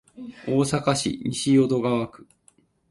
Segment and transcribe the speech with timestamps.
[0.47, 2.25] 大阪市西淀川区